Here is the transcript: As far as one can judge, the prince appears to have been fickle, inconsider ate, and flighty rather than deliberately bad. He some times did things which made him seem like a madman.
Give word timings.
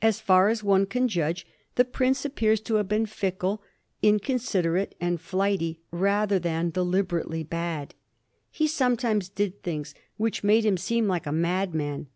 As 0.00 0.20
far 0.20 0.48
as 0.48 0.62
one 0.62 0.86
can 0.86 1.08
judge, 1.08 1.44
the 1.74 1.84
prince 1.84 2.24
appears 2.24 2.60
to 2.60 2.76
have 2.76 2.86
been 2.86 3.04
fickle, 3.04 3.64
inconsider 4.00 4.76
ate, 4.78 4.94
and 5.00 5.20
flighty 5.20 5.80
rather 5.90 6.38
than 6.38 6.70
deliberately 6.70 7.42
bad. 7.42 7.92
He 8.52 8.68
some 8.68 8.96
times 8.96 9.28
did 9.28 9.64
things 9.64 9.92
which 10.18 10.44
made 10.44 10.64
him 10.64 10.76
seem 10.76 11.08
like 11.08 11.26
a 11.26 11.32
madman. 11.32 12.06